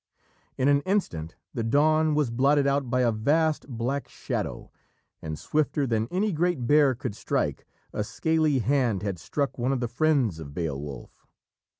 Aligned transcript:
In 0.57 0.67
an 0.67 0.81
instant 0.81 1.35
the 1.53 1.61
dawn 1.63 2.15
was 2.15 2.31
blotted 2.31 2.65
out 2.65 2.89
by 2.89 3.01
a 3.01 3.11
vast 3.11 3.67
black 3.67 4.07
shadow, 4.07 4.71
and 5.21 5.37
swifter 5.37 5.85
than 5.85 6.07
any 6.09 6.31
great 6.31 6.65
bear 6.65 6.95
could 6.95 7.13
strike, 7.15 7.67
a 7.93 8.03
scaly 8.03 8.57
hand 8.57 9.03
had 9.03 9.19
struck 9.19 9.59
one 9.59 9.71
of 9.71 9.79
the 9.79 9.87
friends 9.87 10.39
of 10.39 10.55
Beowulf. 10.55 11.27